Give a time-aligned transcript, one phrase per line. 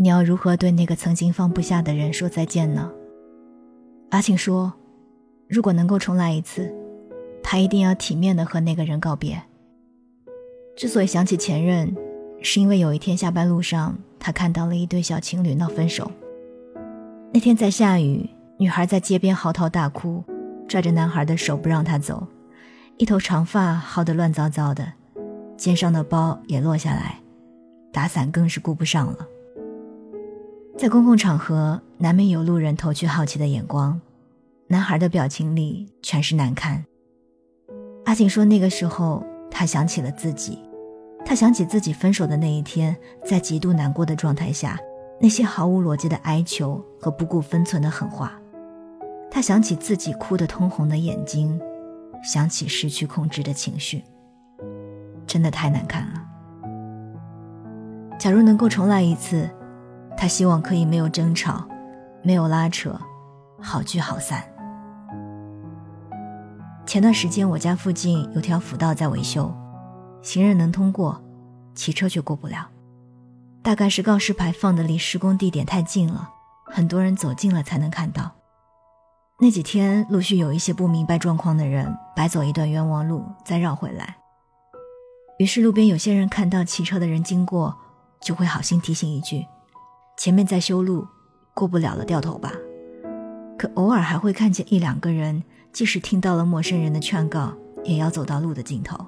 [0.00, 2.88] 你要如何对那个曾经放不下的人说再见呢？
[4.10, 4.72] 阿庆说
[5.50, 6.72] ：“如果能够重来一次，
[7.42, 9.42] 他一定要体面的和那个人告别。”
[10.78, 11.92] 之所以想起前任，
[12.40, 16.08] 是因为有一天下班路上，他看到了一对小情侣闹分手。
[17.32, 20.22] 那天在下雨，女孩在街边嚎啕大哭，
[20.68, 22.24] 拽着男孩的手不让他走，
[22.98, 24.92] 一头长发薅得乱糟糟的，
[25.56, 27.18] 肩上的包也落下来，
[27.92, 29.26] 打伞更是顾不上了。
[30.78, 34.00] 在公共场合，难免有路人投去好奇的眼光，
[34.68, 36.84] 男孩的表情里全是难堪。
[38.04, 40.60] 阿锦说：“那个时候，他想起了自己，
[41.26, 44.78] 他想起自己分手的那一天，在极度难过的状态下，
[45.20, 48.40] 那些毫无逻辑的哀求和不顾分寸的狠话。
[49.28, 51.60] 他想起自己哭得通红的眼睛，
[52.22, 54.04] 想起失去控制的情绪，
[55.26, 56.24] 真的太难看了。
[58.16, 59.50] 假如能够重来一次。”
[60.20, 61.64] 他希望可以没有争吵，
[62.24, 63.00] 没有拉扯，
[63.62, 64.42] 好聚好散。
[66.84, 69.54] 前段时间我家附近有条辅道在维修，
[70.20, 71.22] 行人能通过，
[71.72, 72.68] 骑车却过不了。
[73.62, 76.28] 大概是告示牌放的离施工地点太近了，
[76.64, 78.32] 很多人走近了才能看到。
[79.38, 84.16] 那几天陆续有一些不明白状况的人白走一段冤枉路，再绕回来。
[85.38, 87.78] 于是路边有些人看到骑车的人经过，
[88.20, 89.46] 就会好心提醒一句。
[90.18, 91.06] 前面在修路，
[91.54, 92.52] 过不了了，掉头吧。
[93.56, 97.52] 可偶尔还会看见一两个人，即使听到了陌生人的劝告，
[97.84, 98.98] 也要走到路的尽头，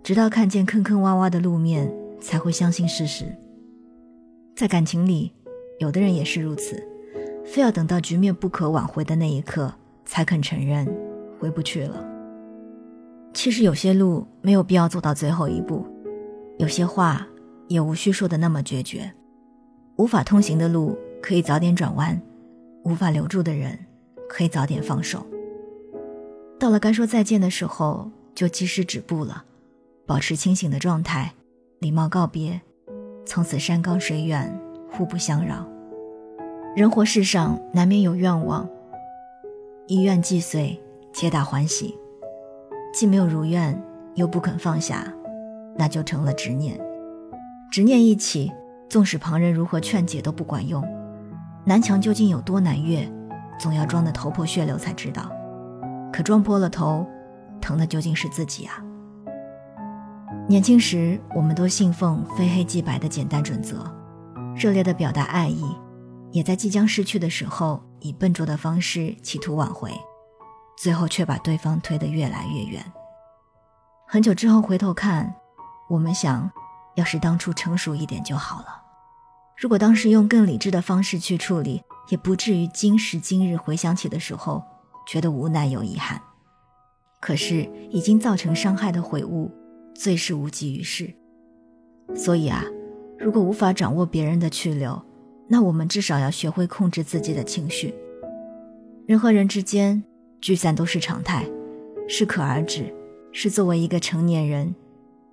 [0.00, 3.24] 直到看见坑坑洼洼的路面，才会相信事实。
[4.54, 5.32] 在感情里，
[5.80, 6.80] 有的人也是如此，
[7.44, 9.74] 非要等到局面不可挽回的那一刻，
[10.04, 10.86] 才肯承认
[11.40, 12.08] 回不去了。
[13.34, 15.84] 其实有些路没有必要走到最后一步，
[16.58, 17.26] 有些话
[17.66, 19.12] 也无需说的那么决绝。
[19.96, 22.20] 无法通行的路可以早点转弯，
[22.84, 23.78] 无法留住的人
[24.28, 25.24] 可以早点放手。
[26.58, 29.44] 到了该说再见的时候，就及时止步了，
[30.06, 31.32] 保持清醒的状态，
[31.80, 32.60] 礼貌告别，
[33.26, 34.58] 从此山高水远，
[34.90, 35.68] 互不相扰。
[36.74, 38.68] 人活世上难免有愿望，
[39.86, 40.80] 一愿既遂，
[41.12, 41.94] 皆大欢喜。
[42.94, 43.80] 既没有如愿，
[44.14, 45.12] 又不肯放下，
[45.76, 46.80] 那就成了执念。
[47.70, 48.50] 执念一起。
[48.92, 50.86] 纵使旁人如何劝解都不管用，
[51.64, 53.10] 南墙究竟有多难越，
[53.58, 55.32] 总要撞得头破血流才知道。
[56.12, 57.06] 可撞破了头，
[57.58, 58.84] 疼的究竟是自己啊！
[60.46, 63.90] 年轻时，我们都信奉非黑即白的简单准则，
[64.54, 65.64] 热烈的表达爱意，
[66.30, 69.90] 也在即将失去的时候，以笨拙的方式企图挽回，
[70.76, 72.84] 最后却把对方推得越来越远。
[74.06, 75.34] 很久之后回头看，
[75.88, 76.50] 我们想，
[76.96, 78.81] 要是当初成熟一点就好了。
[79.62, 84.60] 如果当时用更理智的方式去处理，也不至于今时今日回想起的时候
[85.06, 86.20] 觉得无奈又遗憾。
[87.20, 89.48] 可是已经造成伤害的悔悟，
[89.94, 91.14] 最是无济于事。
[92.12, 92.64] 所以啊，
[93.16, 95.00] 如果无法掌握别人的去留，
[95.46, 97.94] 那我们至少要学会控制自己的情绪。
[99.06, 100.02] 人和人之间
[100.40, 101.48] 聚散都是常态，
[102.08, 102.92] 适可而止，
[103.30, 104.74] 是作为一个成年人，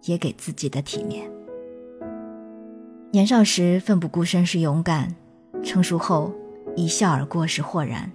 [0.04, 1.28] 也给自己的体面。
[3.12, 5.16] 年少时奋不顾身是勇敢，
[5.64, 6.31] 成熟后
[6.75, 8.12] 一笑而过是豁然。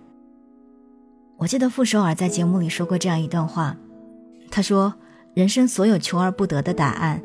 [1.37, 3.77] 我记得傅首尔在节目里说过这样一段话，
[4.53, 4.95] 他说
[5.35, 7.21] ：“人生所有求而不得的答案，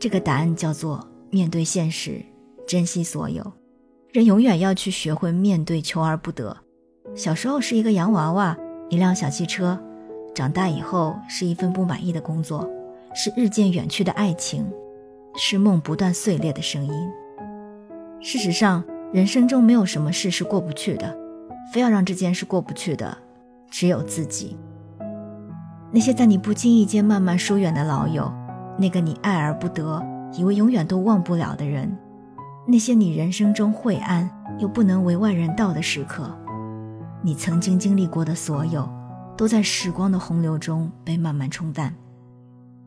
[0.00, 2.22] 这个答案叫做面对现实，
[2.66, 3.52] 珍惜所有。
[4.12, 6.56] 人永远要去学会面对求而不得。
[7.14, 8.56] 小时候是一个洋娃娃，
[8.88, 9.76] 一辆小汽车；
[10.34, 12.66] 长大以后是一份不满意的工作，
[13.14, 14.66] 是日渐远去的爱情。”
[15.36, 16.92] 是梦不断碎裂的声音。
[18.20, 21.16] 事实上，人生中没有什么事是过不去的，
[21.72, 23.16] 非要让这件事过不去的，
[23.70, 24.58] 只有自己。
[25.90, 28.30] 那些在你不经意间慢慢疏远的老友，
[28.78, 30.04] 那个你爱而不得，
[30.36, 31.96] 以为永远都忘不了的人，
[32.68, 36.30] 那些你人生中晦暗又不能为外人道的时刻，
[37.22, 38.88] 你曾经经历过的所有，
[39.36, 41.94] 都在时光的洪流中被慢慢冲淡。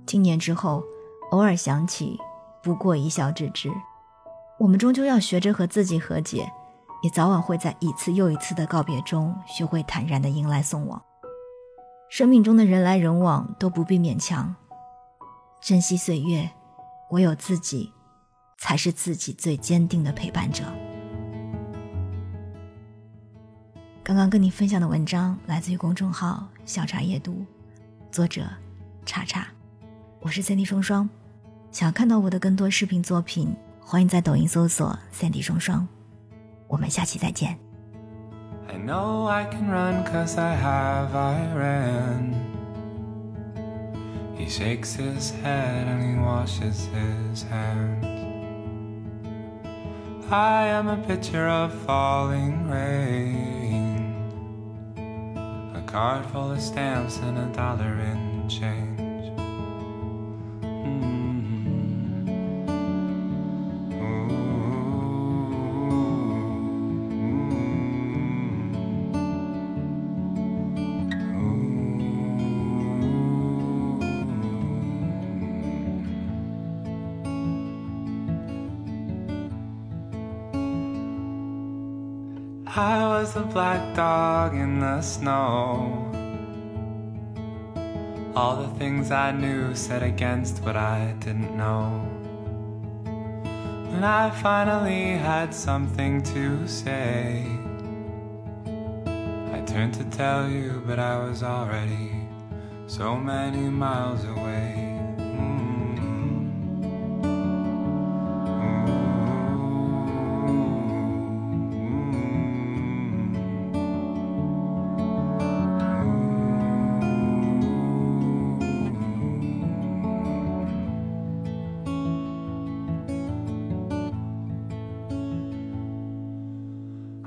[0.06, 0.84] 今年之后，
[1.31, 2.19] 偶尔想起。
[2.63, 3.69] 不过一笑置之。
[4.57, 6.50] 我们终究要学着和自己和解，
[7.04, 11.01] 也早晚会在一次又一次的告别中，学会坦然的迎来送往。
[12.10, 14.56] 生命中的人来人往都不必勉强，
[15.60, 16.50] 珍惜岁月，
[17.10, 17.92] 唯有自己，
[18.57, 20.63] 才是自己最坚定的陪伴者。
[24.04, 27.44] 刚刚跟你分享的文章来自于公众号“小茶夜读”，
[28.12, 28.44] 作者
[29.06, 29.48] 茶茶，
[30.21, 31.10] 我是三 D 双双。
[31.73, 35.87] 想要看到我的更多视频作品，欢迎在抖音搜索“三 D 双双”。
[36.69, 37.59] 我们下期再见。
[38.69, 42.35] I know I can run cause I have Iran.
[44.37, 48.06] He shakes his head and he washes his hands.
[50.31, 54.12] I am a picture of falling rain.
[55.75, 58.81] A card full of stamps and a dollar in change.
[82.75, 86.10] I was a black dog in the snow.
[88.36, 92.00] All the things I knew said against what I didn't know.
[93.92, 97.46] When I finally had something to say,
[98.66, 102.28] I turned to tell you, but I was already
[102.88, 104.93] so many miles away.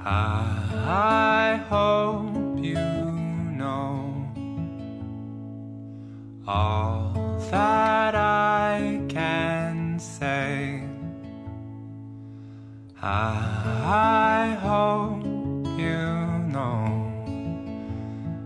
[0.08, 4.24] I hope you know
[6.46, 7.12] all
[7.50, 10.84] that I can say.
[13.02, 15.24] I hope
[15.76, 15.98] you
[16.54, 17.12] know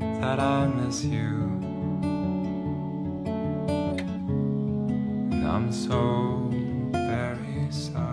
[0.01, 1.61] that I miss you.
[5.31, 6.49] And I'm so
[6.93, 8.10] very sorry.